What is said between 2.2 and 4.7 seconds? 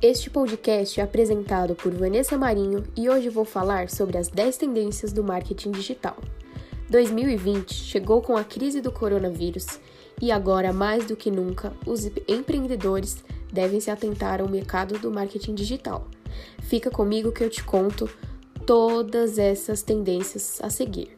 Marinho e hoje vou falar sobre as 10